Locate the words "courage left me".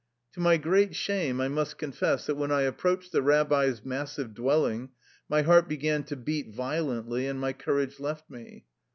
7.53-8.65